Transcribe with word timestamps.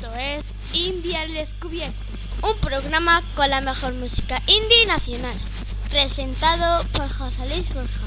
Esto 0.00 0.14
es 0.14 0.44
India 0.74 1.22
al 1.22 1.34
Descubierto, 1.34 1.98
un 2.44 2.56
programa 2.58 3.20
con 3.34 3.50
la 3.50 3.60
mejor 3.60 3.94
música 3.94 4.40
indie 4.46 4.86
nacional, 4.86 5.34
presentado 5.90 6.84
por 6.92 7.08
José 7.08 7.48
Luis 7.48 7.74
Borja. 7.74 7.98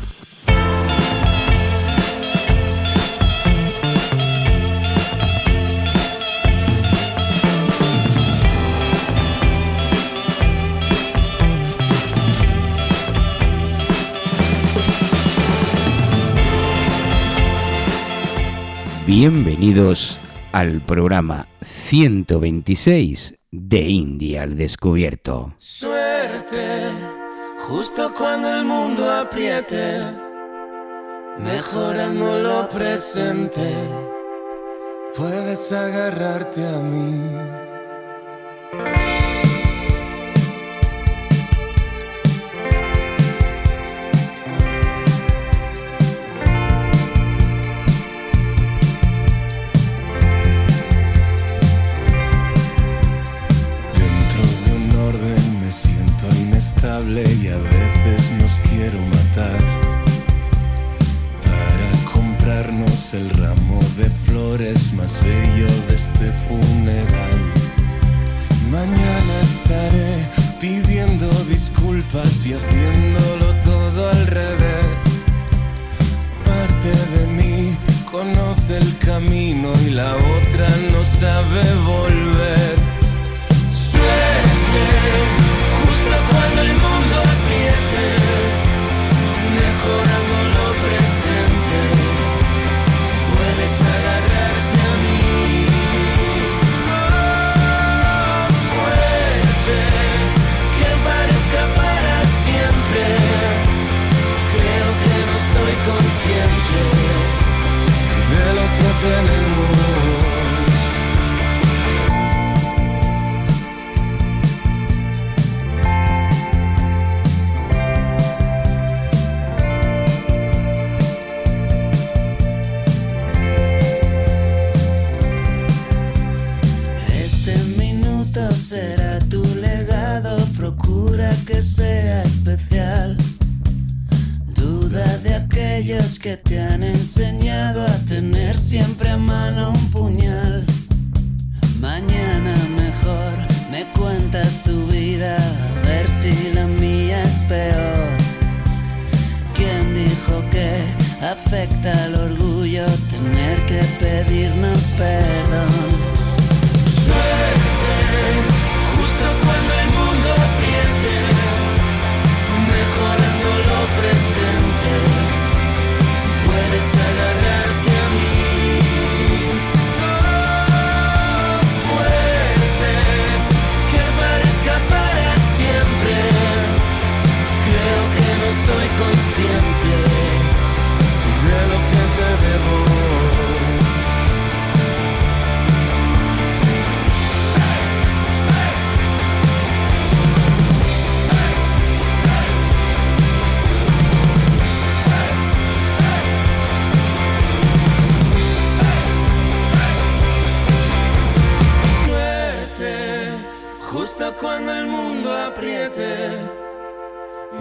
Bienvenidos 19.05 20.18
al 20.54 20.80
programa 20.80 21.50
126 21.82 23.36
de 23.51 23.82
India 23.82 24.43
al 24.43 24.56
Descubierto. 24.56 25.54
Suerte, 25.57 26.89
justo 27.68 28.14
cuando 28.18 28.56
el 28.56 28.64
mundo 28.64 29.11
apriete, 29.11 30.00
mejorando 31.39 32.39
lo 32.39 32.70
presente, 32.70 33.73
puedes 35.17 35.72
agarrarte 35.73 36.66
a 36.66 36.80
mí. 36.80 37.61
El 63.14 63.30
ramo 63.31 63.80
de 63.98 64.09
flores 64.26 64.94
más 64.94 65.20
bello 65.23 65.67
de 65.88 65.95
este 65.95 66.31
funeral. 66.48 67.54
Mañana 68.72 69.34
estaré 69.42 70.30
pidiendo 70.59 71.28
disculpas 71.50 72.45
y 72.45 72.54
haciéndolo 72.54 73.54
todo 73.64 74.09
al 74.09 74.28
revés. 74.28 75.04
Parte 76.45 76.92
de 77.16 77.28
mí 77.28 77.78
conoce 78.09 78.78
el 78.78 78.98
camino 79.00 79.73
y 79.86 79.89
la 79.89 80.16
otra 80.16 80.70
no 80.92 81.04
sabe 81.04 81.62
volver. 81.84 82.76
Suerte, 83.72 85.51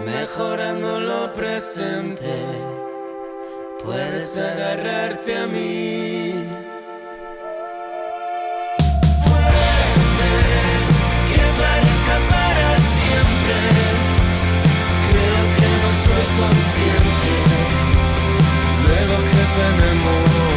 mejorando 0.05 0.99
lo 0.99 1.33
presente, 1.33 2.33
puedes 3.83 4.37
agarrarte 4.37 5.37
a 5.37 5.47
mí. 5.47 6.45
Fuerte, 9.23 10.31
que 11.31 11.45
parezca 11.61 12.15
para 12.29 12.69
siempre, 12.95 13.57
creo 15.09 15.43
que 15.57 15.67
no 15.81 15.89
soy 16.03 16.25
consciente 16.39 17.33
de 18.87 18.99
lo 19.09 19.19
que 19.31 19.43
tenemos. 19.57 20.50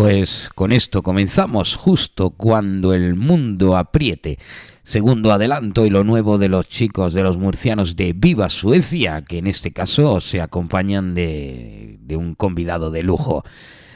Pues 0.00 0.48
con 0.54 0.70
esto 0.70 1.02
comenzamos 1.02 1.74
justo 1.74 2.30
cuando 2.30 2.94
el 2.94 3.16
mundo 3.16 3.76
apriete. 3.76 4.38
Segundo 4.84 5.32
adelanto 5.32 5.84
y 5.86 5.90
lo 5.90 6.04
nuevo 6.04 6.38
de 6.38 6.48
los 6.48 6.68
chicos 6.68 7.14
de 7.14 7.24
los 7.24 7.36
murcianos 7.36 7.96
de 7.96 8.12
Viva 8.12 8.48
Suecia, 8.48 9.22
que 9.22 9.38
en 9.38 9.48
este 9.48 9.72
caso 9.72 10.20
se 10.20 10.40
acompañan 10.40 11.16
de, 11.16 11.98
de 12.00 12.16
un 12.16 12.36
convidado 12.36 12.92
de 12.92 13.02
lujo. 13.02 13.42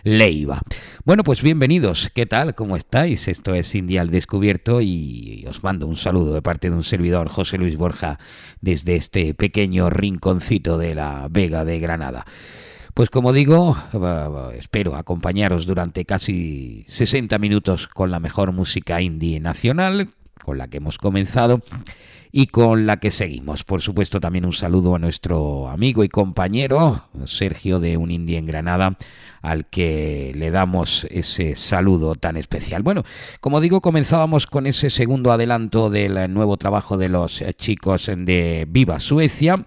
Leiva. 0.02 0.60
Bueno, 1.04 1.22
pues 1.22 1.40
bienvenidos. 1.40 2.10
¿Qué 2.12 2.26
tal? 2.26 2.56
¿Cómo 2.56 2.76
estáis? 2.76 3.28
Esto 3.28 3.55
es 3.55 3.72
India 3.72 4.00
al 4.00 4.10
Descubierto 4.10 4.81
y 4.81 5.44
os 5.48 5.62
mando 5.62 5.87
un 5.87 5.94
saludo 5.94 6.34
de 6.34 6.43
parte 6.43 6.69
de 6.69 6.75
un 6.75 6.82
servidor, 6.82 7.28
José 7.28 7.58
Luis 7.58 7.76
Borja, 7.76 8.19
desde 8.60 8.96
este 8.96 9.34
pequeño 9.34 9.88
rinconcito 9.88 10.78
de 10.78 10.96
la 10.96 11.28
Vega 11.31 11.64
de 11.64 11.78
Granada. 11.78 12.26
Pues 12.94 13.08
como 13.08 13.32
digo, 13.32 13.76
espero 14.54 14.96
acompañaros 14.96 15.64
durante 15.64 16.04
casi 16.04 16.84
60 16.88 17.38
minutos 17.38 17.88
con 17.88 18.10
la 18.10 18.20
mejor 18.20 18.52
música 18.52 19.00
indie 19.00 19.40
nacional, 19.40 20.10
con 20.44 20.58
la 20.58 20.68
que 20.68 20.76
hemos 20.76 20.98
comenzado 20.98 21.62
y 22.30 22.48
con 22.48 22.86
la 22.86 22.98
que 22.98 23.10
seguimos. 23.10 23.64
Por 23.64 23.80
supuesto, 23.80 24.20
también 24.20 24.44
un 24.44 24.52
saludo 24.52 24.94
a 24.94 24.98
nuestro 24.98 25.68
amigo 25.68 26.04
y 26.04 26.10
compañero 26.10 27.08
Sergio 27.24 27.80
de 27.80 27.96
Un 27.96 28.10
Indie 28.10 28.36
en 28.36 28.46
Granada, 28.46 28.98
al 29.40 29.66
que 29.66 30.32
le 30.34 30.50
damos 30.50 31.06
ese 31.10 31.56
saludo 31.56 32.14
tan 32.14 32.36
especial. 32.36 32.82
Bueno, 32.82 33.04
como 33.40 33.60
digo, 33.60 33.80
comenzábamos 33.80 34.46
con 34.46 34.66
ese 34.66 34.90
segundo 34.90 35.32
adelanto 35.32 35.88
del 35.88 36.32
nuevo 36.32 36.58
trabajo 36.58 36.98
de 36.98 37.08
los 37.08 37.42
chicos 37.56 38.10
de 38.14 38.66
Viva 38.68 39.00
Suecia. 39.00 39.66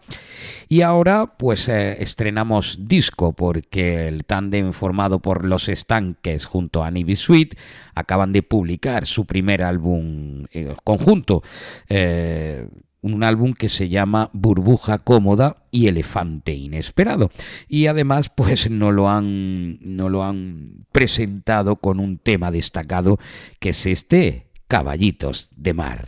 Y 0.67 0.81
ahora 0.81 1.37
pues 1.37 1.67
eh, 1.69 1.97
estrenamos 2.01 2.77
disco 2.81 3.33
porque 3.33 4.07
el 4.07 4.25
tándem 4.25 4.73
formado 4.73 5.19
por 5.19 5.45
Los 5.45 5.69
Estanques 5.69 6.45
junto 6.45 6.83
a 6.83 6.91
Nibi 6.91 7.15
Sweet 7.15 7.55
acaban 7.93 8.33
de 8.33 8.43
publicar 8.43 9.05
su 9.05 9.25
primer 9.25 9.63
álbum 9.63 10.45
eh, 10.51 10.75
conjunto. 10.83 11.43
Eh, 11.89 12.67
un 13.01 13.23
álbum 13.23 13.53
que 13.53 13.69
se 13.69 13.87
llama 13.87 14.31
Burbuja 14.33 14.97
Cómoda 14.97 15.57
y 15.69 15.85
Elefante 15.87 16.53
Inesperado. 16.53 17.29
Y 17.67 17.85
además, 17.85 18.31
pues 18.33 18.71
no 18.71 18.91
lo 18.91 19.09
han, 19.09 19.77
no 19.81 20.09
lo 20.09 20.23
han 20.23 20.85
presentado 20.91 21.75
con 21.75 21.99
un 21.99 22.17
tema 22.17 22.49
destacado 22.49 23.19
que 23.59 23.69
es 23.69 23.85
este 23.85 24.47
Caballitos 24.67 25.49
de 25.55 25.73
Mar. 25.75 26.05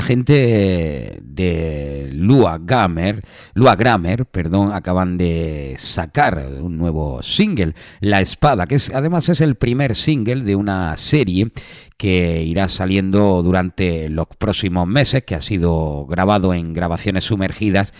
La 0.00 0.06
gente 0.06 1.20
de 1.22 2.08
Lua 2.14 2.58
Grammer, 2.58 3.22
Lua 3.52 3.76
Grammer, 3.76 4.24
perdón, 4.24 4.72
acaban 4.72 5.18
de 5.18 5.74
sacar 5.76 6.38
un 6.58 6.78
nuevo 6.78 7.22
single, 7.22 7.74
La 8.00 8.22
Espada, 8.22 8.66
que 8.66 8.76
es, 8.76 8.88
además 8.94 9.28
es 9.28 9.42
el 9.42 9.56
primer 9.56 9.94
single 9.94 10.42
de 10.44 10.56
una 10.56 10.96
serie 10.96 11.52
que 11.98 12.42
irá 12.42 12.70
saliendo 12.70 13.42
durante 13.42 14.08
los 14.08 14.26
próximos 14.38 14.86
meses, 14.86 15.24
que 15.24 15.34
ha 15.34 15.42
sido 15.42 16.06
grabado 16.06 16.54
en 16.54 16.72
grabaciones 16.72 17.24
sumergidas 17.24 17.92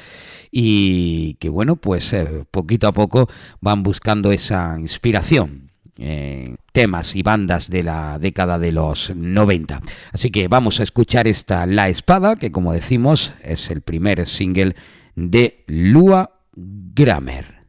y 0.50 1.34
que 1.34 1.50
bueno, 1.50 1.76
pues 1.76 2.14
eh, 2.14 2.46
poquito 2.50 2.88
a 2.88 2.92
poco 2.92 3.28
van 3.60 3.82
buscando 3.82 4.32
esa 4.32 4.74
inspiración 4.80 5.69
eh, 6.02 6.56
temas 6.72 7.14
y 7.14 7.22
bandas 7.22 7.68
de 7.68 7.82
la 7.82 8.18
década 8.18 8.58
de 8.58 8.72
los 8.72 9.14
90. 9.14 9.82
Así 10.12 10.30
que 10.30 10.48
vamos 10.48 10.80
a 10.80 10.82
escuchar 10.82 11.28
esta 11.28 11.66
La 11.66 11.90
Espada, 11.90 12.36
que 12.36 12.50
como 12.50 12.72
decimos 12.72 13.34
es 13.42 13.70
el 13.70 13.82
primer 13.82 14.26
single 14.26 14.74
de 15.14 15.62
Lua 15.66 16.40
Grammer. 16.56 17.59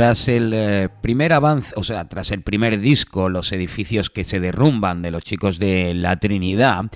Tras 0.00 0.28
el 0.28 0.52
eh, 0.54 0.88
primer 1.02 1.34
avance, 1.34 1.74
o 1.76 1.82
sea, 1.82 2.08
tras 2.08 2.30
el 2.30 2.40
primer 2.40 2.80
disco, 2.80 3.28
los 3.28 3.52
edificios 3.52 4.08
que 4.08 4.24
se 4.24 4.40
derrumban 4.40 5.02
de 5.02 5.10
los 5.10 5.22
chicos 5.22 5.58
de 5.58 5.92
la 5.92 6.16
Trinidad, 6.16 6.86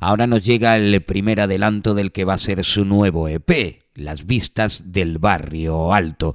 ahora 0.00 0.26
nos 0.26 0.42
llega 0.46 0.74
el 0.78 1.02
primer 1.02 1.42
adelanto 1.42 1.92
del 1.92 2.10
que 2.10 2.24
va 2.24 2.32
a 2.32 2.38
ser 2.38 2.64
su 2.64 2.86
nuevo 2.86 3.28
EP, 3.28 3.82
Las 3.94 4.24
vistas 4.24 4.92
del 4.92 5.18
barrio 5.18 5.92
alto. 5.92 6.34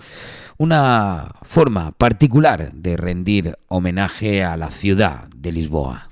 Una 0.60 1.32
forma 1.42 1.94
particular 1.94 2.74
de 2.74 2.96
rendir 2.96 3.58
homenaje 3.68 4.44
a 4.44 4.56
la 4.56 4.70
ciudad 4.70 5.30
de 5.36 5.52
Lisboa. 5.52 6.09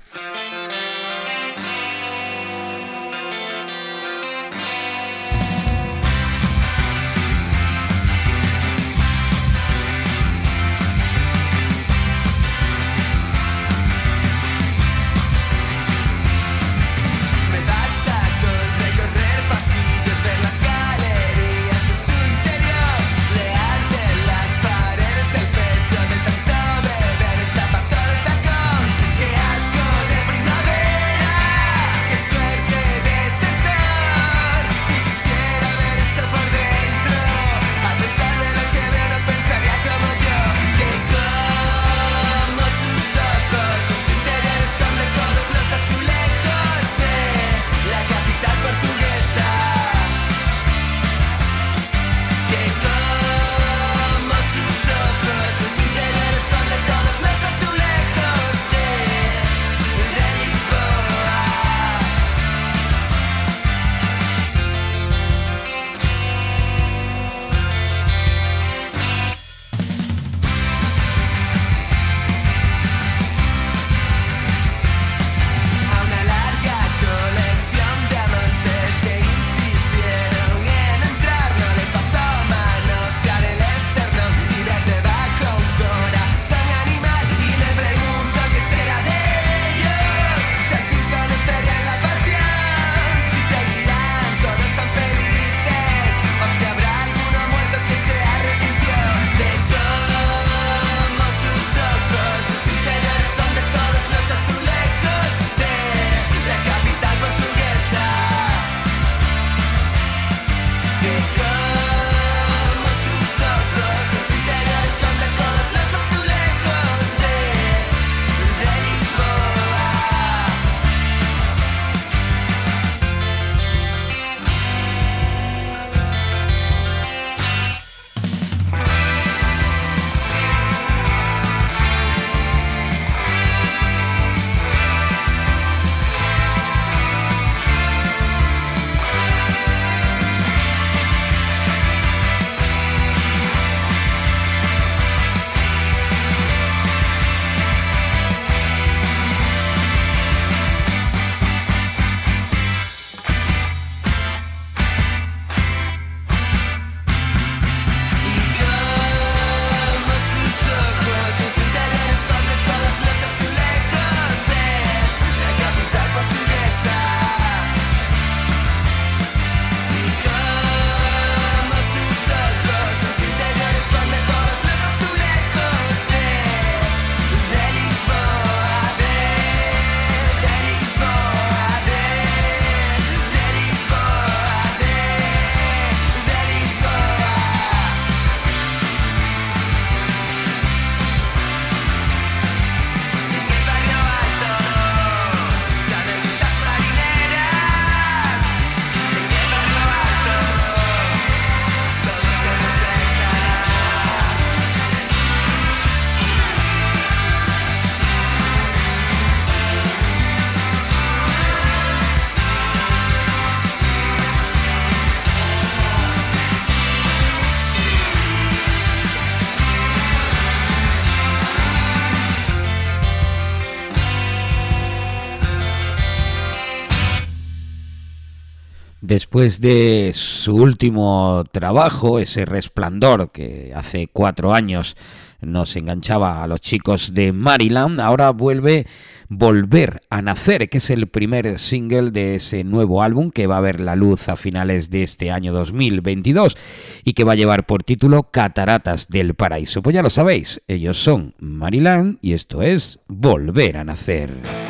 Después 229.18 229.60
de 229.60 230.12
su 230.14 230.54
último 230.54 231.42
trabajo, 231.50 232.20
ese 232.20 232.44
resplandor 232.44 233.32
que 233.32 233.72
hace 233.74 234.06
cuatro 234.06 234.54
años 234.54 234.96
nos 235.40 235.74
enganchaba 235.74 236.44
a 236.44 236.46
los 236.46 236.60
chicos 236.60 237.14
de 237.14 237.32
Maryland, 237.32 237.98
ahora 237.98 238.30
vuelve 238.30 238.86
Volver 239.28 240.02
a 240.08 240.22
Nacer, 240.22 240.68
que 240.68 240.78
es 240.78 240.88
el 240.90 241.08
primer 241.08 241.58
single 241.58 242.12
de 242.12 242.36
ese 242.36 242.62
nuevo 242.62 243.02
álbum 243.02 243.32
que 243.32 243.48
va 243.48 243.56
a 243.56 243.60
ver 243.60 243.80
la 243.80 243.96
luz 243.96 244.28
a 244.28 244.36
finales 244.36 244.88
de 244.88 245.02
este 245.02 245.32
año 245.32 245.52
2022 245.52 246.56
y 247.02 247.14
que 247.14 247.24
va 247.24 247.32
a 247.32 247.36
llevar 247.36 247.66
por 247.66 247.82
título 247.82 248.30
Cataratas 248.30 249.08
del 249.08 249.34
Paraíso. 249.34 249.82
Pues 249.82 249.94
ya 249.94 250.02
lo 250.02 250.10
sabéis, 250.10 250.62
ellos 250.68 250.96
son 250.96 251.34
Maryland 251.40 252.18
y 252.22 252.34
esto 252.34 252.62
es 252.62 253.00
Volver 253.08 253.78
a 253.78 253.84
Nacer. 253.84 254.67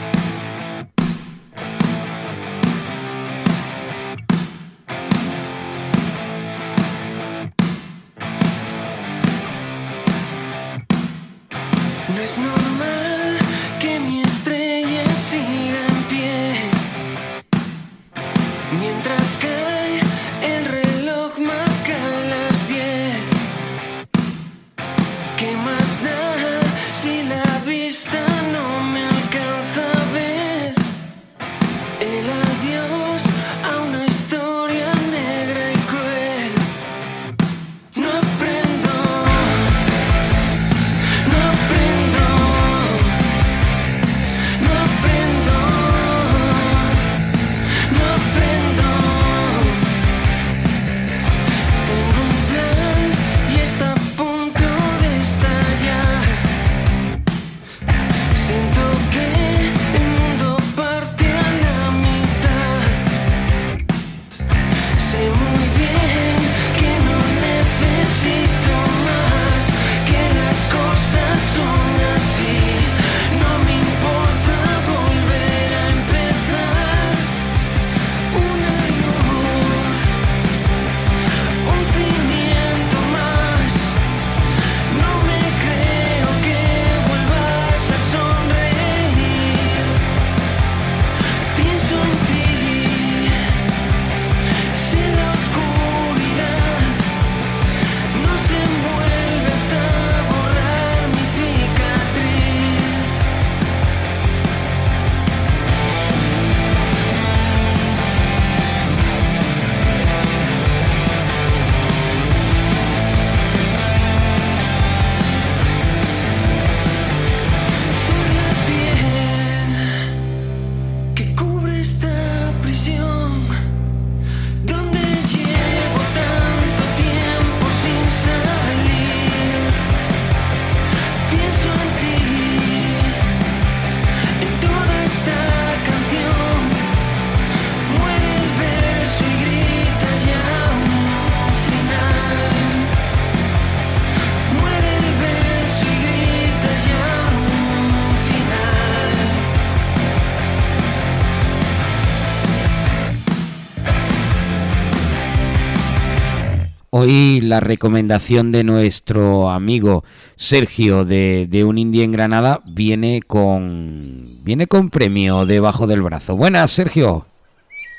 Recomendación 157.60 158.52
de 158.52 158.64
nuestro 158.64 159.50
amigo 159.50 160.04
Sergio 160.36 161.04
de, 161.04 161.47
de, 161.49 161.64
Un 161.64 161.78
Indie 161.78 162.04
en 162.04 162.12
Granada 162.12 162.60
viene 162.66 163.23
con 163.26 164.38
viene 164.42 164.66
con 164.66 164.90
premio 164.90 165.47
debajo 165.47 165.86
del 165.86 166.02
brazo. 166.02 166.36
Buenas, 166.36 166.71
Sergio. 166.71 167.26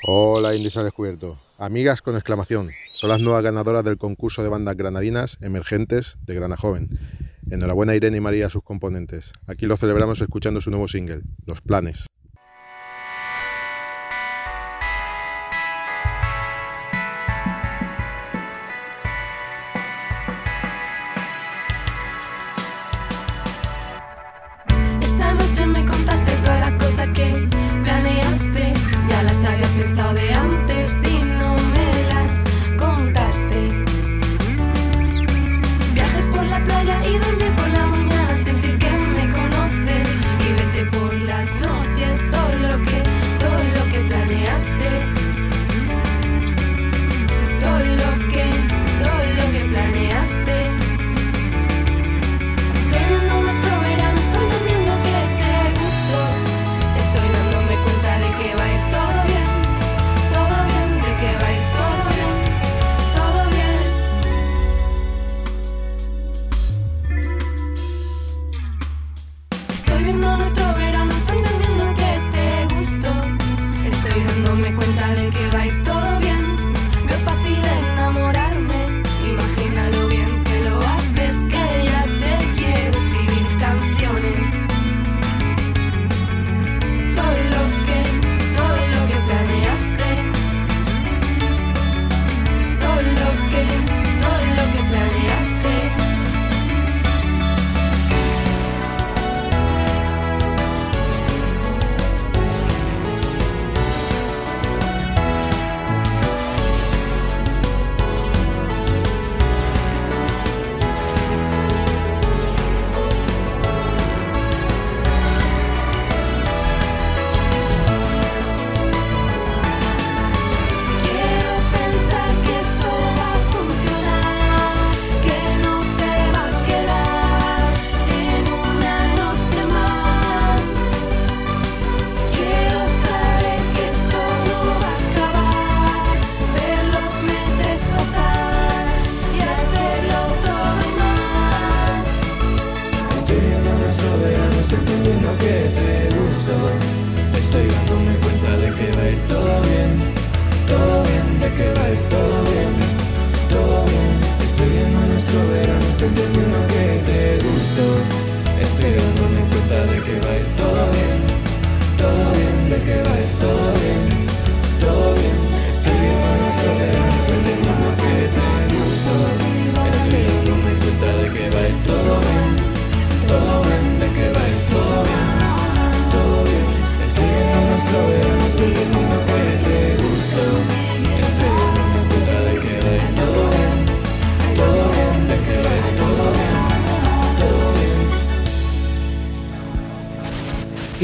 Hola, 0.06 0.56
Indies 0.56 0.78
ha 0.78 0.84
descubierto. 0.84 1.38
Amigas 1.58 2.02
con 2.02 2.16
exclamación. 2.16 2.70
Son 2.92 3.10
las 3.10 3.20
nuevas 3.20 3.44
ganadoras 3.44 3.84
del 3.84 3.98
concurso 3.98 4.44
de 4.44 4.50
bandas 4.50 4.78
granadinas 4.78 5.38
emergentes 5.42 6.18
de 6.26 6.36
Grana 6.36 6.58
Joven. 6.58 6.90
Enhorabuena 7.50 7.96
Irene 7.96 8.18
y 8.18 8.22
María 8.22 8.48
a 8.48 8.50
sus 8.50 8.64
componentes. 8.64 9.34
Aquí 9.48 9.66
lo 9.66 9.78
celebramos 9.78 10.22
escuchando 10.22 10.62
su 10.62 10.70
nuevo 10.70 10.88
single, 10.88 11.22
Los 11.46 11.62
Planes. 11.62 12.09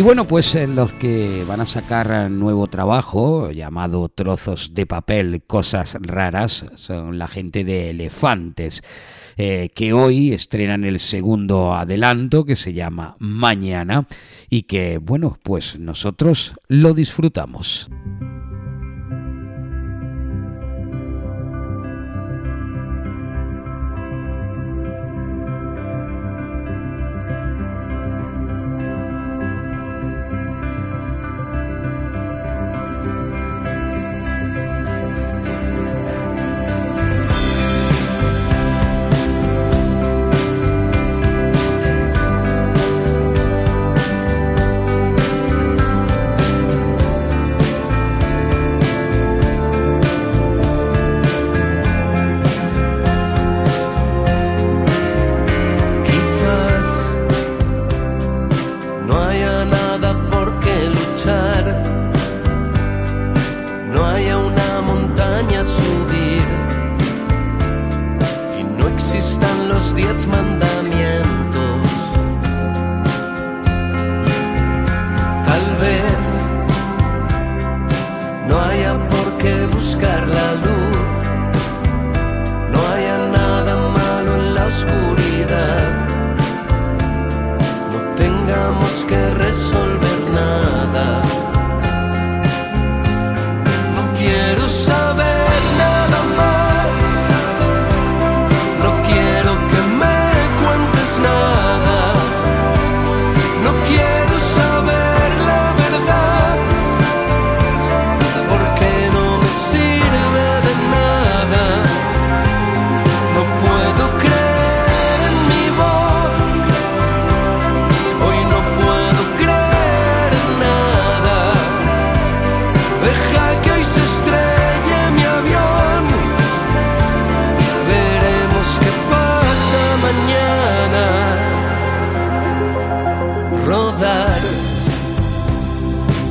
Bueno, 0.05 0.27
pues 0.27 0.53
eh, 0.53 0.67
los 0.67 0.93
que 0.93 1.43
van 1.47 1.61
a 1.61 1.65
sacar 1.65 2.29
nuevo 2.29 2.67
trabajo 2.67 3.49
llamado 3.49 4.07
Trozos 4.07 4.75
de 4.75 4.85
papel, 4.85 5.41
cosas 5.47 5.97
raras, 5.99 6.67
son 6.75 7.17
la 7.17 7.27
gente 7.27 7.63
de 7.63 7.89
Elefantes, 7.89 8.83
eh, 9.35 9.69
que 9.73 9.93
hoy 9.93 10.31
estrenan 10.31 10.83
el 10.83 10.99
segundo 10.99 11.73
adelanto 11.73 12.45
que 12.45 12.55
se 12.55 12.73
llama 12.73 13.15
Mañana 13.17 14.07
y 14.47 14.63
que, 14.63 14.99
bueno, 14.99 15.39
pues 15.41 15.79
nosotros 15.79 16.53
lo 16.67 16.93
disfrutamos. 16.93 17.89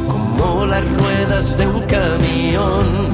como 0.06 0.66
las 0.66 0.84
ruedas 0.98 1.56
de 1.56 1.66
un 1.66 1.80
camión 1.86 3.08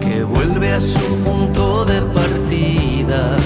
que 0.00 0.22
vuelve 0.22 0.72
a 0.72 0.80
su 0.80 1.00
punto 1.24 1.86
de 1.86 2.02
partida. 2.02 3.36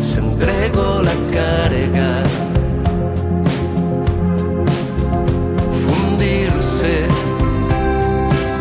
Se 0.00 0.20
entregó 0.20 1.02
la 1.02 1.14
carga. 1.32 2.22
Fundirse 5.84 7.06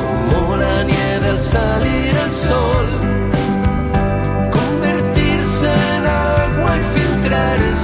como 0.02 0.58
la 0.58 0.84
nieve 0.84 1.28
al 1.30 1.42
salir 1.42 2.16
el 2.26 2.32
sol. 2.32 3.17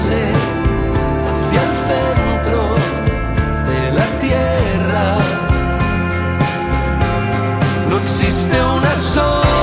hacia 0.02 1.62
el 1.62 1.74
centro 1.88 2.62
de 3.68 3.92
la 3.92 4.06
tierra. 4.22 5.18
No 7.90 7.98
existe 7.98 8.56
una 8.64 8.96
sola. 8.96 9.63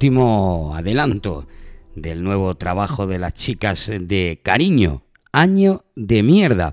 último 0.00 0.74
adelanto 0.74 1.46
del 1.94 2.22
nuevo 2.24 2.54
trabajo 2.54 3.06
de 3.06 3.18
las 3.18 3.34
chicas 3.34 3.92
de 4.00 4.40
Cariño, 4.42 5.02
Año 5.30 5.84
de 5.94 6.22
Mierda. 6.22 6.72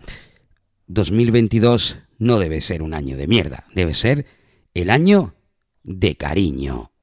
2022 0.88 1.98
no 2.20 2.40
debe 2.40 2.62
ser 2.62 2.82
un 2.82 2.94
año 2.94 3.18
de 3.18 3.28
mierda, 3.28 3.66
debe 3.76 3.96
ser 3.96 4.28
el 4.74 4.90
año 4.90 5.36
de 5.84 6.16
cariño. 6.16 6.94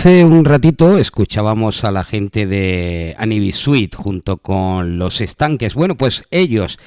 Hace 0.00 0.24
un 0.24 0.46
ratito 0.46 0.96
escuchábamos 0.96 1.84
a 1.84 1.90
la 1.90 2.04
gente 2.04 2.46
de 2.46 3.14
Annie 3.18 3.52
Suite 3.52 3.94
junto 3.94 4.38
con 4.38 4.98
los 4.98 5.20
estanques. 5.20 5.74
Bueno, 5.74 5.94
pues 5.94 6.24
ellos 6.30 6.78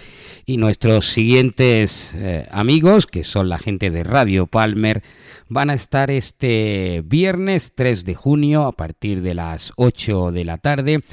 y 0.48 0.58
nuestros 0.58 1.06
siguientes 1.10 2.16
eh, 2.16 2.48
amigos, 2.50 3.06
que 3.06 3.24
son 3.24 3.50
la 3.50 3.60
gente 3.60 3.92
de 3.92 4.04
Radio 4.04 4.48
Palmer, 4.48 5.04
van 5.48 5.70
a 5.70 5.76
estar 5.76 6.10
este 6.10 7.04
viernes 7.06 7.74
3 7.76 8.04
de 8.04 8.16
junio 8.16 8.66
a 8.66 8.72
partir 8.72 9.22
de 9.22 9.36
las 9.36 9.74
8 9.76 10.32
de 10.32 10.46
la 10.46 10.58
tarde 10.58 11.04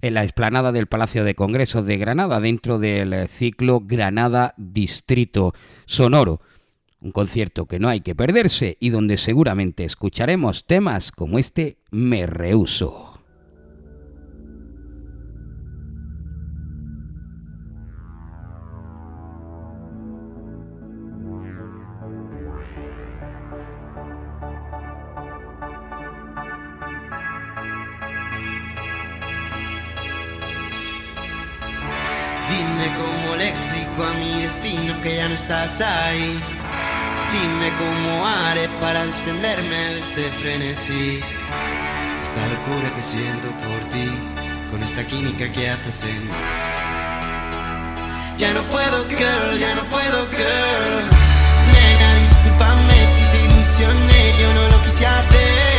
en 0.00 0.14
la 0.14 0.22
explanada 0.22 0.70
del 0.70 0.86
Palacio 0.86 1.24
de 1.24 1.34
Congresos 1.34 1.84
de 1.84 1.98
Granada, 1.98 2.38
dentro 2.38 2.78
del 2.78 3.26
ciclo 3.26 3.80
Granada 3.80 4.54
Distrito 4.58 5.54
Sonoro. 5.86 6.40
Un 7.00 7.12
concierto 7.12 7.66
que 7.66 7.78
no 7.78 7.88
hay 7.88 8.00
que 8.00 8.16
perderse 8.16 8.76
y 8.80 8.90
donde 8.90 9.18
seguramente 9.18 9.84
escucharemos 9.84 10.64
temas 10.64 11.12
como 11.12 11.38
este 11.38 11.78
Me 11.92 12.26
Rehuso. 12.26 13.20
Dime 32.48 32.88
cómo 32.96 33.36
le 33.36 33.48
explico 33.48 34.02
a 34.02 34.14
mi 34.14 34.42
destino 34.42 35.00
que 35.00 35.16
ya 35.16 35.28
no 35.28 35.34
estás 35.34 35.80
ahí. 35.80 36.40
Dime 37.32 37.70
cómo 37.78 38.26
haré 38.26 38.68
para 38.80 39.04
desprenderme 39.04 39.76
de 39.94 39.98
este 39.98 40.30
frenesí. 40.40 41.20
Esta 42.22 42.46
locura 42.48 42.94
que 42.94 43.02
siento 43.02 43.48
por 43.48 43.80
ti, 43.90 44.10
con 44.70 44.82
esta 44.82 45.04
química 45.04 45.50
que 45.52 45.70
haces 45.70 46.04
en 46.04 46.24
mí. 46.24 46.30
Ya 48.38 48.52
no 48.54 48.62
puedo, 48.64 49.06
girl, 49.08 49.58
ya 49.58 49.74
no 49.74 49.82
puedo, 49.84 50.26
girl. 50.30 51.08
Nena, 51.72 52.14
discúlpame 52.22 53.12
si 53.12 53.24
te 53.32 53.44
ilusioné, 53.44 54.34
yo 54.40 54.54
no 54.54 54.68
lo 54.68 54.82
quise 54.82 55.06
hacer. 55.06 55.77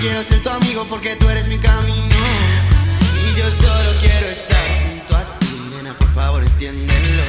Quiero 0.00 0.24
ser 0.24 0.42
tu 0.42 0.48
amigo 0.48 0.86
porque 0.88 1.16
tú 1.16 1.28
eres 1.28 1.48
mi 1.48 1.58
camino. 1.58 2.16
Y 3.26 3.38
yo 3.38 3.50
solo 3.52 3.90
quiero 4.00 4.26
estar 4.28 4.64
junto 4.82 5.16
a 5.16 5.38
ti, 5.38 5.46
nena, 5.76 5.94
por 5.96 6.08
favor 6.14 6.42
entiéndelo. 6.42 7.24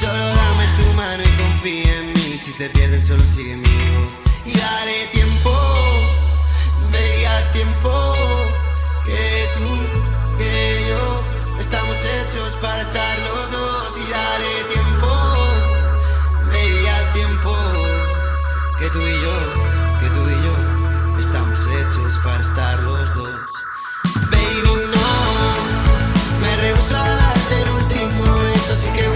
Solo 0.00 0.26
dame 0.34 0.66
tu 0.76 0.84
mano 0.94 1.22
y 1.22 1.42
confía 1.42 1.96
en 1.98 2.12
mí. 2.14 2.38
Si 2.38 2.52
te 2.52 2.68
pierdes, 2.70 3.06
solo 3.06 3.22
sigue 3.22 3.56
mi 3.56 3.68
voz. 3.68 4.12
Y 4.46 4.58
dale 4.58 5.06
tiempo, 5.12 5.52
veía 6.90 7.52
tiempo. 7.52 8.14
Que 9.06 9.48
tú, 9.56 10.38
que 10.38 10.86
yo, 10.88 11.60
estamos 11.60 11.96
hechos 12.04 12.56
para 12.60 12.82
estar 12.82 13.18
los 13.20 13.50
dos. 13.50 13.98
Y 13.98 14.10
dale 14.10 14.64
tiempo, 14.72 15.01
Que 18.92 20.08
tú 20.10 20.28
y 20.28 20.44
yo 20.44 20.54
hechos 21.66 22.18
para 22.22 22.42
estar 22.42 22.82
los 22.82 23.14
dos. 23.14 23.66
Baby, 24.30 24.86
no, 24.94 26.40
me 26.40 26.56
rehuso 26.56 26.96
a 26.96 27.08
darte 27.08 27.62
el 27.62 27.70
último 27.70 28.38
beso, 28.40 28.72
así 28.74 28.90
que 28.90 29.11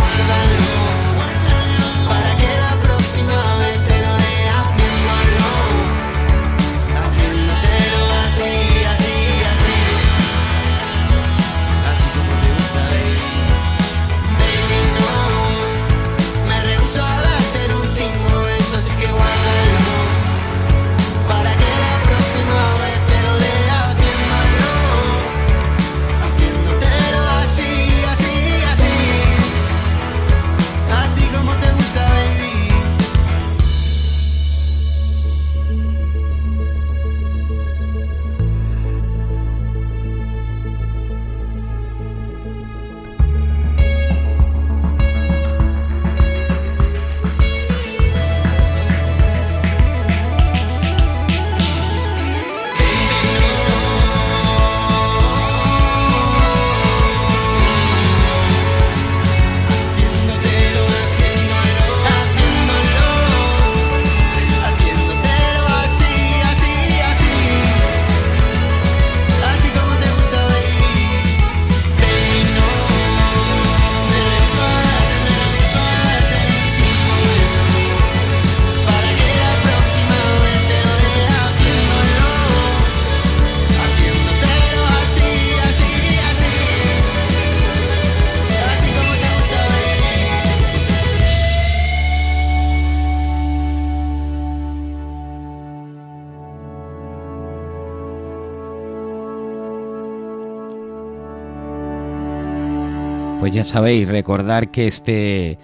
ya 103.56 103.64
sabéis, 103.64 104.06
recordar 104.06 104.70
que 104.70 104.86
este 104.86 105.58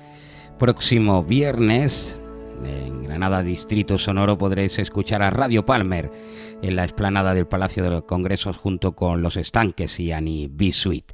próximo 0.58 1.22
viernes 1.22 2.18
en 2.64 3.02
Granada 3.02 3.42
Distrito 3.42 3.98
Sonoro 3.98 4.38
podréis 4.38 4.78
escuchar 4.78 5.20
a 5.20 5.28
Radio 5.28 5.66
Palmer 5.66 6.10
en 6.62 6.74
la 6.74 6.84
explanada 6.84 7.34
del 7.34 7.46
Palacio 7.46 7.84
de 7.84 7.90
los 7.90 8.04
Congresos 8.04 8.56
junto 8.56 8.92
con 8.92 9.20
Los 9.20 9.36
Estanques 9.36 10.00
y 10.00 10.10
Annie 10.10 10.48
B. 10.50 10.72
Suite. 10.72 11.12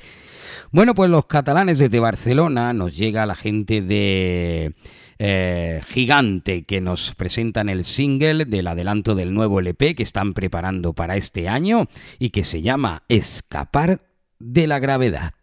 Bueno, 0.70 0.94
pues 0.94 1.10
los 1.10 1.26
catalanes 1.26 1.80
desde 1.80 1.98
Barcelona 1.98 2.72
nos 2.72 2.96
llega 2.96 3.26
la 3.26 3.34
gente 3.34 3.82
de 3.82 4.76
eh, 5.18 5.80
Gigante 5.88 6.62
que 6.62 6.80
nos 6.80 7.12
presentan 7.16 7.70
el 7.70 7.84
single 7.84 8.44
del 8.44 8.68
adelanto 8.68 9.16
del 9.16 9.34
nuevo 9.34 9.58
LP 9.58 9.96
que 9.96 10.04
están 10.04 10.32
preparando 10.32 10.92
para 10.92 11.16
este 11.16 11.48
año 11.48 11.88
y 12.20 12.30
que 12.30 12.44
se 12.44 12.62
llama 12.62 13.02
Escapar 13.08 14.02
de 14.38 14.68
la 14.68 14.78
gravedad. 14.78 15.37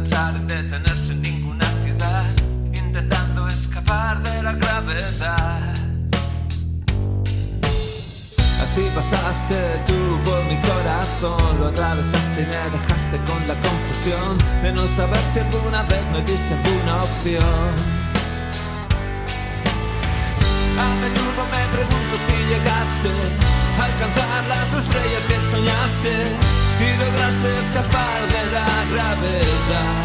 Pensar 0.00 0.34
en 0.34 0.46
detenerse 0.46 1.12
en 1.12 1.20
ninguna 1.20 1.66
ciudad, 1.84 2.24
intentando 2.72 3.46
escapar 3.48 4.22
de 4.22 4.42
la 4.42 4.52
gravedad. 4.52 5.74
Así 8.62 8.82
pasaste 8.94 9.82
tú 9.86 10.18
por 10.24 10.42
mi 10.44 10.58
corazón, 10.62 11.60
lo 11.60 11.66
atravesaste 11.68 12.42
y 12.42 12.46
me 12.46 12.78
dejaste 12.78 13.16
con 13.28 13.46
la 13.46 13.54
confusión 13.60 14.38
de 14.62 14.72
no 14.72 14.86
saber 14.86 15.20
si 15.34 15.40
alguna 15.40 15.82
vez 15.82 16.02
me 16.12 16.22
diste 16.22 16.54
alguna 16.54 17.02
opción. 17.02 17.99
A 20.80 20.88
menudo 21.04 21.42
me 21.54 21.62
pregunto 21.76 22.14
si 22.26 22.36
llegaste 22.50 23.12
a 23.78 23.84
alcanzar 23.84 24.46
las 24.48 24.72
estrellas 24.72 25.24
que 25.26 25.38
soñaste, 25.52 26.14
si 26.78 26.86
lograste 27.02 27.48
escapar 27.64 28.18
de 28.34 28.42
la 28.56 28.70
gravedad. 28.92 30.04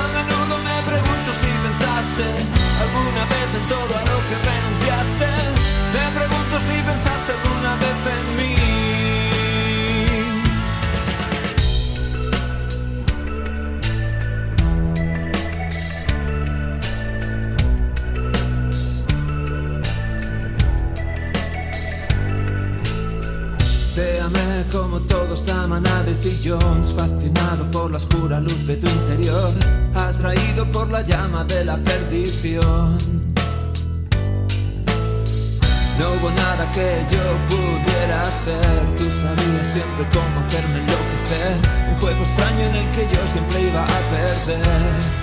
A 0.00 0.02
menudo 0.16 0.54
me 0.68 0.76
pregunto 0.90 1.30
si 1.40 1.50
pensaste 1.66 2.26
alguna 2.84 3.24
vez 3.32 3.48
en 3.58 3.66
todo 3.74 3.92
a 4.00 4.02
lo 4.10 4.18
que 4.28 4.36
renunciaste. 4.50 5.28
Me 5.94 6.04
pregunto 6.18 6.54
si 6.66 6.76
pensaste 6.90 7.30
alguna 7.36 7.72
vez 7.76 7.98
en 8.16 8.26
mí. 8.38 8.51
Todos 25.72 25.78
aman 25.78 25.86
a 25.86 26.02
Daisy 26.02 26.40
Jones, 26.44 26.92
fascinado 26.96 27.70
por 27.70 27.90
la 27.90 27.96
oscura 27.96 28.40
luz 28.40 28.66
de 28.66 28.76
tu 28.76 28.88
interior, 28.88 29.50
atraído 29.94 30.70
por 30.70 30.90
la 30.90 31.02
llama 31.02 31.44
de 31.44 31.64
la 31.64 31.76
perdición. 31.76 32.98
No 35.98 36.12
hubo 36.14 36.30
nada 36.30 36.70
que 36.72 37.06
yo 37.10 37.22
pudiera 37.48 38.22
hacer, 38.22 38.96
tú 38.96 39.04
sabías 39.10 39.66
siempre 39.66 40.08
cómo 40.12 40.40
hacerme 40.40 40.78
enloquecer, 40.80 41.90
un 41.90 42.00
juego 42.00 42.22
extraño 42.22 42.60
en 42.60 42.76
el 42.76 42.90
que 42.92 43.08
yo 43.14 43.26
siempre 43.26 43.62
iba 43.62 43.84
a 43.84 44.00
perder. 44.10 45.21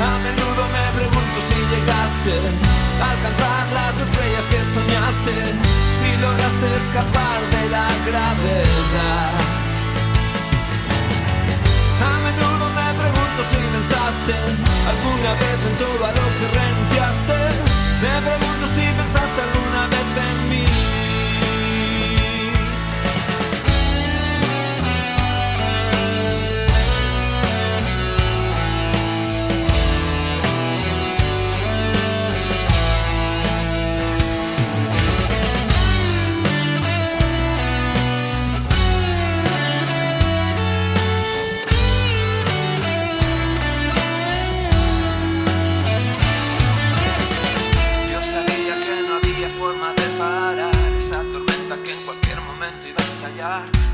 A 0.00 0.18
menudo 0.18 0.62
me 0.76 0.86
pregunto 0.98 1.40
si 1.46 1.54
llegaste 1.72 2.34
a 3.02 3.10
alcanzar 3.10 3.66
las 3.74 4.00
estrellas 4.00 4.46
que 4.46 4.64
soñaste, 4.64 5.34
si 6.00 6.16
lograste 6.16 6.66
escapar 6.76 7.40
de 7.50 7.68
la 7.68 7.88
gravedad. 8.08 9.32
A 12.00 12.12
menudo 12.26 12.64
me 12.78 12.88
pregunto 13.02 13.40
si 13.50 13.60
pensaste 13.76 14.34
alguna 14.88 15.32
vez 15.34 15.58
en 15.68 15.76
todo 15.76 16.06
lo 16.18 16.26
que 16.36 16.46
renunciaste. 16.48 17.38
Me 18.00 18.14
pregunto 18.28 18.66
si 18.74 18.84
pensaste 19.00 19.38
alguna 19.48 19.82
vez 19.92 20.08
en 20.16 20.48
mí. 20.48 20.69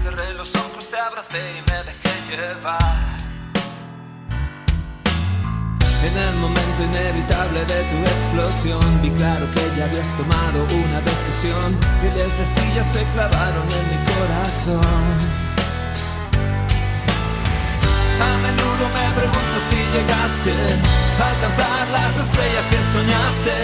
Cerré 0.03 0.35
los 0.35 0.53
ojos, 0.57 0.91
te 0.91 0.99
abracé 0.99 1.39
y 1.39 1.71
me 1.71 1.79
dejé 1.85 2.15
llevar. 2.29 3.17
En 6.03 6.19
el 6.19 6.35
momento 6.41 6.83
inevitable 6.83 7.61
de 7.65 7.83
tu 7.85 7.97
explosión 8.11 9.03
vi 9.03 9.11
claro 9.13 9.49
que 9.53 9.63
ya 9.79 9.85
habías 9.85 10.11
tomado 10.17 10.65
una 10.65 11.01
decisión. 11.01 11.79
Miles 12.03 12.37
de 12.37 12.43
astillas 12.43 12.87
se 12.93 13.05
clavaron 13.13 13.69
en 13.71 13.85
mi 13.93 13.99
corazón. 14.11 15.17
A 18.19 18.39
menudo 18.43 18.85
me 18.99 19.07
pregunto 19.15 19.57
si 19.71 19.77
llegaste 19.95 20.55
a 21.23 21.31
alcanzar 21.31 21.89
las 21.93 22.19
estrellas 22.19 22.67
que 22.67 22.83
soñaste, 22.83 23.55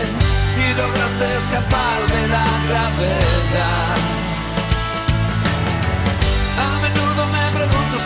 si 0.55 0.75
lograste 0.75 1.39
escapar 1.39 2.07
de 2.07 2.29
la 2.29 2.47
gravedad. 2.69 4.22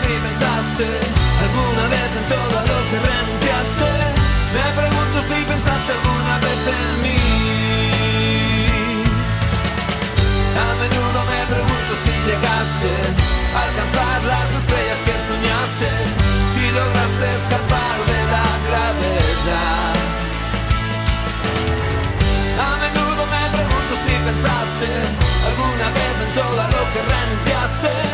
Si 0.07 0.15
pensaste 0.21 0.87
alguna 1.45 1.85
vez 1.89 2.11
en 2.21 2.27
todo 2.35 2.57
lo 2.71 2.79
que 2.89 2.97
renunciaste. 3.11 3.91
Me 4.57 4.67
pregunto 4.81 5.17
si 5.29 5.39
pensaste 5.53 5.91
alguna 5.99 6.35
vez 6.47 6.61
en 6.79 6.89
mí. 7.05 7.23
A 10.67 10.69
menudo 10.83 11.19
me 11.33 11.41
pregunto 11.53 11.93
si 12.05 12.15
llegaste 12.29 12.93
a 13.57 13.59
alcanzar 13.67 14.19
las 14.33 14.49
estrellas 14.61 15.01
que 15.07 15.15
soñaste, 15.29 15.91
si 16.55 16.65
lograste 16.79 17.27
escapar 17.41 17.97
de 18.13 18.21
la 18.35 18.49
gravedad. 18.67 19.95
A 22.69 22.71
menudo 22.85 23.23
me 23.35 23.45
pregunto 23.57 23.93
si 24.05 24.13
pensaste 24.29 24.89
alguna 25.49 25.89
vez 25.99 26.15
en 26.25 26.31
todo 26.41 26.63
lo 26.75 26.83
que 26.93 27.01
renunciaste. 27.15 28.06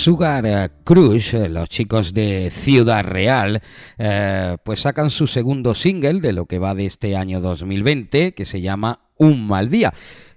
Sugar 0.00 0.46
eh, 0.46 0.70
Crush, 0.82 1.34
eh, 1.34 1.50
los 1.50 1.68
chicos 1.68 2.14
de 2.14 2.50
Ciudad 2.50 3.04
Real, 3.04 3.60
eh, 3.98 4.56
pues 4.64 4.80
sacan 4.80 5.10
su 5.10 5.26
segundo 5.26 5.74
single 5.74 6.20
de 6.20 6.32
lo 6.32 6.46
que 6.46 6.58
va 6.58 6.74
de 6.74 6.86
este 6.86 7.16
año 7.16 7.42
2020, 7.42 8.32
que 8.32 8.46
se 8.46 8.62
llama 8.62 9.00
Un 9.18 9.46
mal 9.46 9.68
día. 9.68 9.92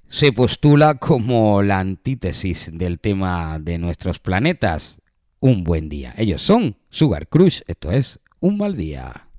Se 0.10 0.34
postula 0.34 0.96
como 0.96 1.62
la 1.62 1.80
antítesis 1.80 2.72
del 2.74 3.00
tema 3.00 3.58
de 3.58 3.78
nuestros 3.78 4.20
planetas, 4.20 5.02
Un 5.40 5.64
buen 5.64 5.88
día. 5.88 6.14
Ellos 6.18 6.42
son 6.42 6.76
Sugar 6.90 7.30
Crush, 7.30 7.62
esto 7.66 7.90
es 7.90 8.20
Un 8.42 8.58
mal 8.58 8.76
día. 8.76 9.30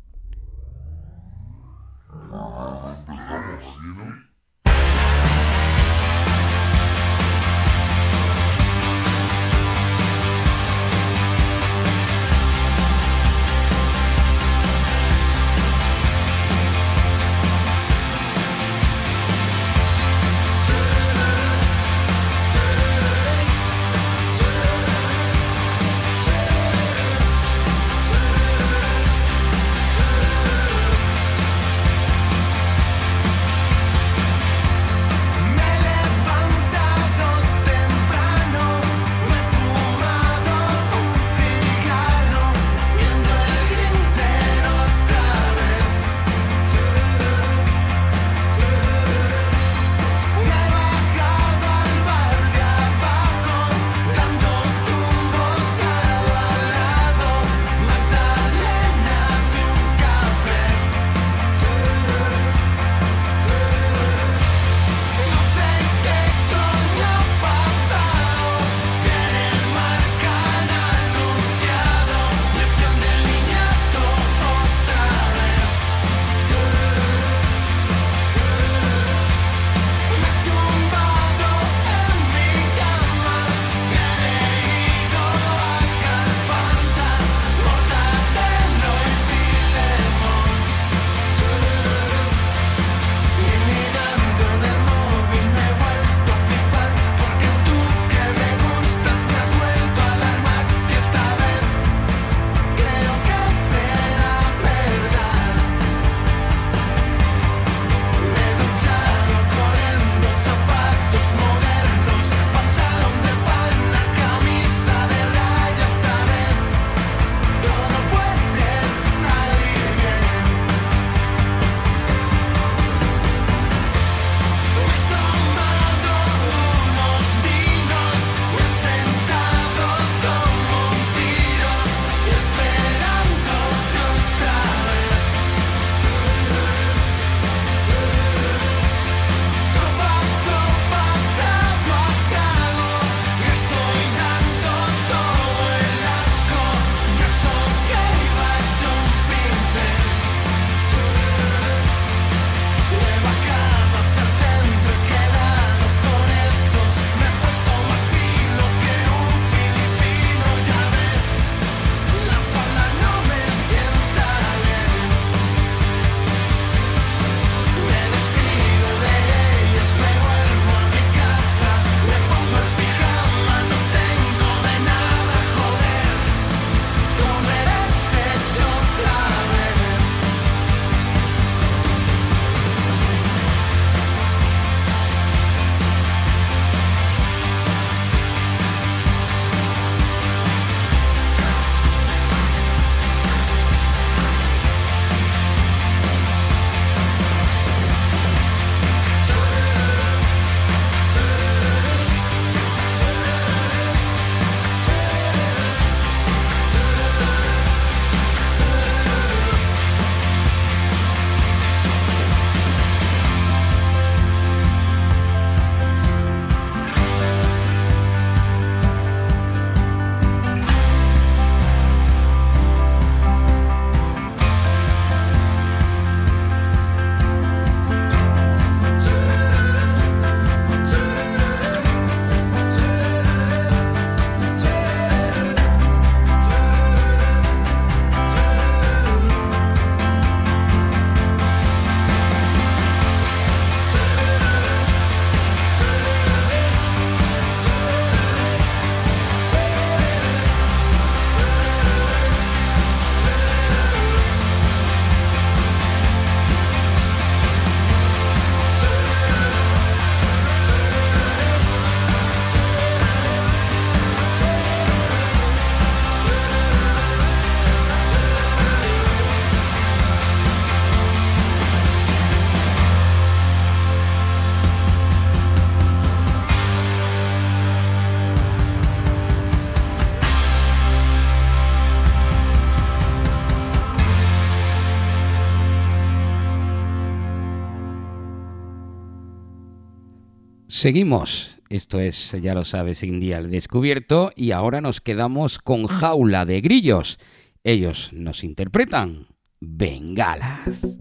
Seguimos. 290.85 291.57
Esto 291.71 291.99
es, 291.99 292.37
ya 292.43 292.53
lo 292.53 292.67
sabes, 292.67 293.03
India 293.05 293.39
al 293.39 293.51
descubierto 293.51 294.33
y 294.37 294.51
ahora 294.51 294.83
nos 294.83 295.01
quedamos 295.01 295.59
con 295.59 295.87
Jaula 295.87 296.45
de 296.45 296.61
Grillos. 296.61 297.19
Ellos 297.63 298.11
nos 298.13 298.45
interpretan 298.45 299.29
Bengalas. 299.61 300.99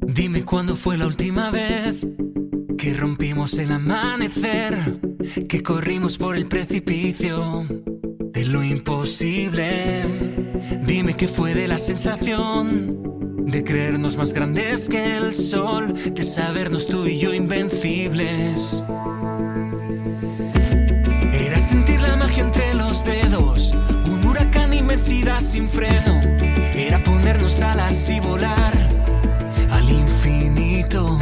Dime 0.00 0.42
cuándo 0.42 0.74
fue 0.74 0.96
la 0.96 1.06
última 1.06 1.50
vez 1.50 2.06
que 2.78 2.94
rompimos 2.94 3.58
el 3.58 3.72
amanecer, 3.72 4.74
que 5.46 5.62
corrimos 5.62 6.16
por 6.16 6.34
el 6.34 6.48
precipicio 6.48 7.66
de 8.32 8.46
lo 8.46 8.64
imposible. 8.64 10.06
Dime 10.86 11.14
qué 11.14 11.28
fue 11.28 11.52
de 11.52 11.68
la 11.68 11.76
sensación 11.76 13.15
de 13.46 13.62
creernos 13.62 14.16
más 14.16 14.32
grandes 14.32 14.88
que 14.88 15.16
el 15.16 15.32
sol, 15.32 15.94
de 16.12 16.22
sabernos 16.24 16.88
tú 16.88 17.06
y 17.06 17.18
yo 17.18 17.32
invencibles. 17.32 18.82
Era 21.32 21.58
sentir 21.58 22.02
la 22.02 22.16
magia 22.16 22.42
entre 22.42 22.74
los 22.74 23.04
dedos, 23.04 23.72
un 24.04 24.26
huracán 24.26 24.74
inmensidad 24.74 25.38
sin 25.38 25.68
freno. 25.68 26.20
Era 26.74 27.02
ponernos 27.04 27.62
alas 27.62 28.10
y 28.10 28.18
volar 28.18 28.74
al 29.70 29.90
infinito. 29.90 31.16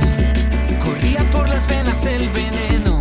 Corría 0.82 1.28
por 1.30 1.48
las 1.48 1.68
venas 1.68 2.06
el 2.06 2.26
veneno 2.30 2.93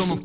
somos 0.00 0.20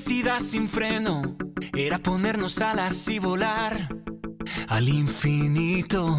sin 0.00 0.66
freno. 0.66 1.36
Era 1.76 1.98
ponernos 1.98 2.60
alas 2.62 3.06
y 3.08 3.18
volar 3.18 3.76
al 4.68 4.88
infinito. 4.88 6.18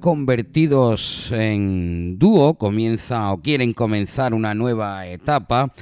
Convertidos 0.00 1.32
en 1.32 2.18
dúo, 2.18 2.54
comienza 2.54 3.32
o 3.32 3.40
quieren 3.40 3.72
comenzar 3.72 4.34
una 4.34 4.54
nueva 4.54 5.06
etapa 5.06 5.72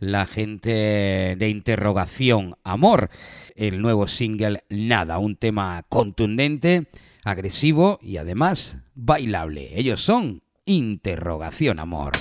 la 0.00 0.26
gente 0.26 1.36
de 1.38 1.48
interrogación 1.48 2.56
Amor, 2.64 3.10
el 3.56 3.80
nuevo 3.80 4.08
single 4.08 4.64
Nada, 4.68 5.18
un 5.18 5.36
tema 5.36 5.82
contundente, 5.88 6.86
agresivo 7.24 7.98
y 8.02 8.16
además 8.16 8.78
bailable. 8.94 9.78
Ellos 9.78 10.00
son 10.00 10.42
Interrogación 10.64 11.78
Amor. 11.78 12.12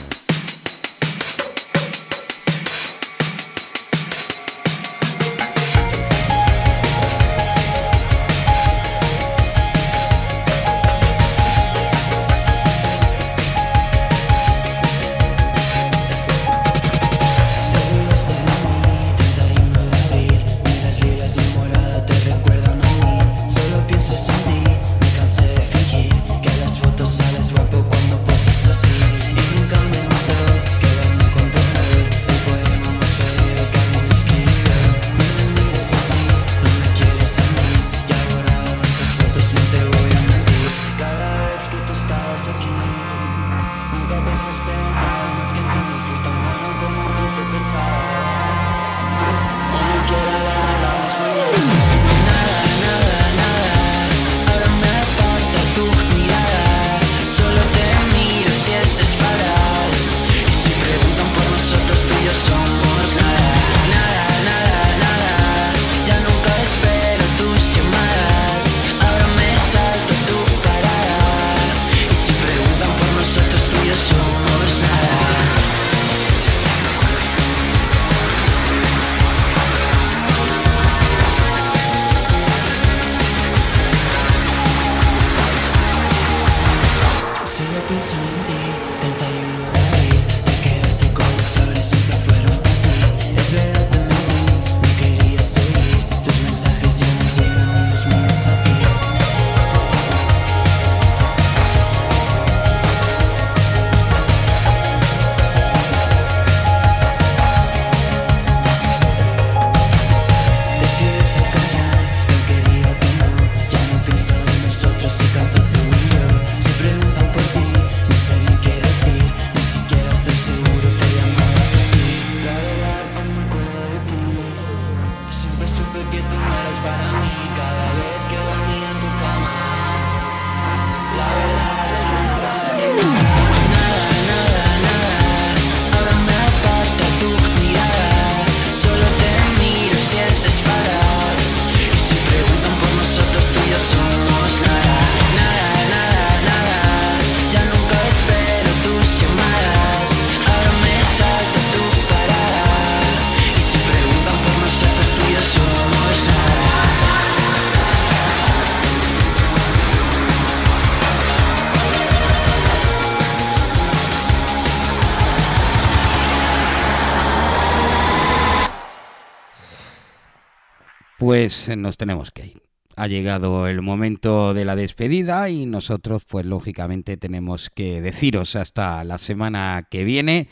Pues 171.48 171.70
eh, 171.70 171.78
nos 171.78 171.95
tenemos 171.95 172.32
que 172.32 172.45
ir. 172.48 172.62
Ha 172.98 173.08
llegado 173.08 173.70
el 173.70 173.82
momento 173.82 174.54
de 174.54 174.66
la 174.66 174.76
despedida 174.76 175.50
y 175.50 175.66
nosotros 175.66 176.26
pues 176.28 176.45
lógicamente 176.45 177.16
tenemos 177.16 177.70
que 177.70 178.02
deciros 178.02 178.58
hasta 178.58 179.02
la 179.06 179.18
semana 179.18 179.88
que 179.89 180.04
viene 180.04 180.50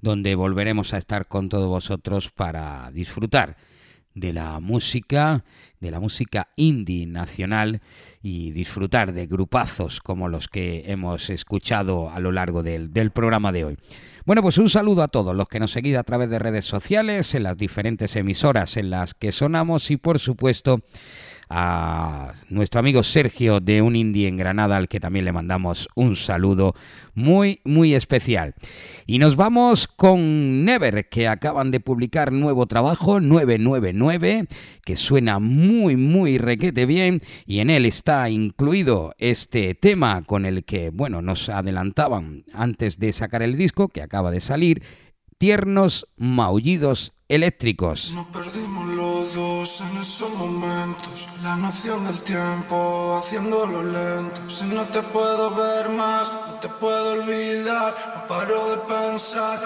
donde 0.00 0.36
volveremos 0.36 0.94
a 0.94 0.98
estar 0.98 1.26
con 1.26 1.48
todos 1.48 1.66
vosotros 1.66 2.30
para 2.30 2.92
disfrutar 2.92 3.56
de 4.14 4.32
la 4.32 4.60
música, 4.60 5.42
de 5.80 5.90
la 5.90 5.98
música 5.98 6.46
indie 6.54 7.08
nacional 7.08 7.80
y 8.22 8.52
disfrutar 8.52 9.12
de 9.12 9.26
grupazos 9.26 9.98
como 9.98 10.28
los 10.28 10.46
que 10.46 10.84
hemos 10.86 11.28
escuchado 11.28 12.08
a 12.08 12.20
lo 12.20 12.30
largo 12.30 12.62
del, 12.62 12.92
del 12.92 13.10
programa 13.10 13.50
de 13.50 13.64
hoy. 13.64 13.76
Bueno, 14.26 14.42
pues 14.42 14.58
un 14.58 14.68
saludo 14.68 15.04
a 15.04 15.06
todos 15.06 15.36
los 15.36 15.46
que 15.46 15.60
nos 15.60 15.70
seguís 15.70 15.96
a 15.96 16.02
través 16.02 16.28
de 16.28 16.40
redes 16.40 16.64
sociales, 16.64 17.32
en 17.36 17.44
las 17.44 17.56
diferentes 17.56 18.16
emisoras 18.16 18.76
en 18.76 18.90
las 18.90 19.14
que 19.14 19.30
sonamos 19.30 19.88
y 19.92 19.98
por 19.98 20.18
supuesto 20.18 20.80
a 21.48 22.34
nuestro 22.48 22.80
amigo 22.80 23.02
Sergio 23.02 23.60
de 23.60 23.82
Un 23.82 23.96
Indie 23.96 24.28
en 24.28 24.36
Granada, 24.36 24.76
al 24.76 24.88
que 24.88 25.00
también 25.00 25.24
le 25.24 25.32
mandamos 25.32 25.88
un 25.94 26.16
saludo 26.16 26.74
muy, 27.14 27.60
muy 27.64 27.94
especial. 27.94 28.54
Y 29.06 29.18
nos 29.18 29.36
vamos 29.36 29.86
con 29.86 30.64
Never, 30.64 31.08
que 31.08 31.28
acaban 31.28 31.70
de 31.70 31.80
publicar 31.80 32.32
nuevo 32.32 32.66
trabajo, 32.66 33.20
999, 33.20 34.46
que 34.84 34.96
suena 34.96 35.38
muy, 35.38 35.96
muy 35.96 36.38
requete 36.38 36.86
bien, 36.86 37.20
y 37.46 37.60
en 37.60 37.70
él 37.70 37.86
está 37.86 38.28
incluido 38.28 39.14
este 39.18 39.74
tema 39.74 40.22
con 40.22 40.46
el 40.46 40.64
que, 40.64 40.90
bueno, 40.90 41.22
nos 41.22 41.48
adelantaban 41.48 42.44
antes 42.52 42.98
de 42.98 43.12
sacar 43.12 43.42
el 43.42 43.56
disco, 43.56 43.88
que 43.88 44.02
acaba 44.02 44.30
de 44.30 44.40
salir, 44.40 44.82
Tiernos 45.38 46.06
Maullidos 46.16 47.12
Eléctricos. 47.28 48.12
Nos 48.14 48.26
perdimos 48.26 48.86
los 48.86 49.34
dos 49.34 49.80
en 49.80 50.00
esos 50.00 50.32
momentos. 50.34 51.28
La 51.42 51.56
noción 51.56 52.04
del 52.04 52.22
tiempo 52.22 53.18
haciéndolo 53.18 53.82
lento. 53.82 54.48
Si 54.48 54.64
no 54.64 54.84
te 54.84 55.02
puedo 55.02 55.52
ver 55.52 55.88
más, 55.88 56.32
no 56.32 56.54
te 56.60 56.68
puedo 56.68 57.14
olvidar. 57.20 57.94
No 58.14 58.28
paro 58.28 58.70
de 58.70 58.76
pensar. 58.86 59.60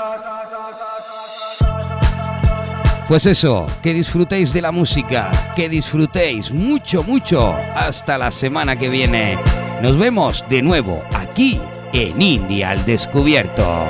Pues 3.07 3.27
eso, 3.27 3.67
que 3.83 3.93
disfrutéis 3.93 4.55
de 4.55 4.63
la 4.63 4.73
música, 4.73 5.31
que 5.55 5.69
disfrutéis 5.69 6.51
mucho, 6.51 7.03
mucho. 7.03 7.55
Hasta 7.75 8.17
la 8.17 8.31
semana 8.31 8.79
que 8.79 8.89
viene. 8.89 9.39
Nos 9.83 9.99
vemos 9.99 10.47
de 10.49 10.63
nuevo 10.63 11.01
aquí 11.13 11.61
en 11.93 12.23
India 12.23 12.71
al 12.71 12.87
Descubierto. 12.87 13.85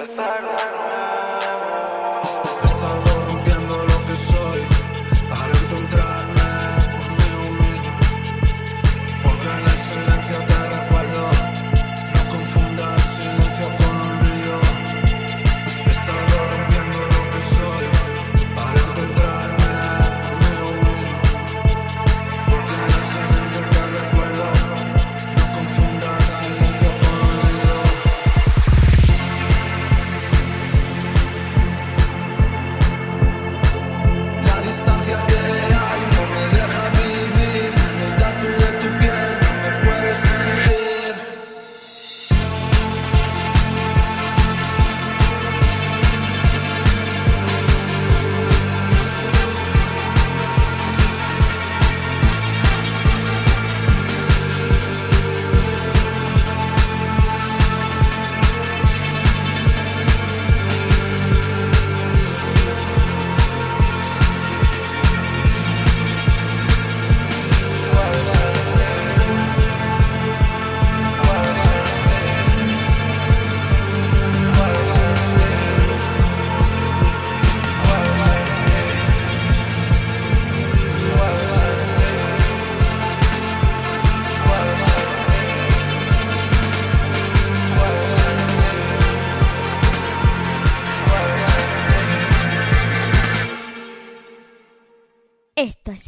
empezar 0.00 0.36
de 0.36 0.42
nuevo. 0.42 0.89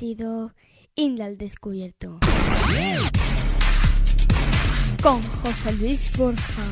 sido 0.03 0.53
al 1.21 1.39
Descubierto. 1.39 2.19
Con 5.01 5.23
José 5.23 5.73
Luis 5.75 6.19
Borja. 6.19 6.72